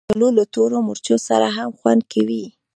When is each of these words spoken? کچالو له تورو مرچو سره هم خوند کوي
کچالو 0.07 0.29
له 0.37 0.43
تورو 0.53 0.77
مرچو 0.87 1.15
سره 1.27 1.47
هم 1.55 1.69
خوند 1.79 2.01
کوي 2.13 2.43